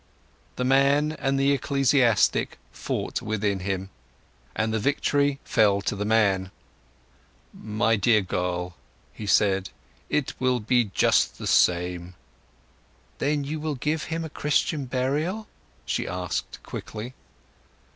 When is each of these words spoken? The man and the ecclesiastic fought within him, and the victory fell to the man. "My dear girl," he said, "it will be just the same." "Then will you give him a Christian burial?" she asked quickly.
The 0.55 0.63
man 0.63 1.11
and 1.11 1.39
the 1.39 1.51
ecclesiastic 1.51 2.57
fought 2.71 3.21
within 3.21 3.59
him, 3.59 3.91
and 4.55 4.73
the 4.73 4.79
victory 4.79 5.37
fell 5.43 5.79
to 5.83 5.95
the 5.95 6.05
man. 6.05 6.49
"My 7.53 7.97
dear 7.97 8.21
girl," 8.21 8.75
he 9.13 9.27
said, 9.27 9.69
"it 10.09 10.33
will 10.39 10.59
be 10.59 10.85
just 10.85 11.37
the 11.37 11.45
same." 11.45 12.15
"Then 13.19 13.43
will 13.43 13.73
you 13.73 13.77
give 13.79 14.05
him 14.05 14.25
a 14.25 14.29
Christian 14.31 14.85
burial?" 14.85 15.45
she 15.85 16.07
asked 16.07 16.63
quickly. 16.63 17.13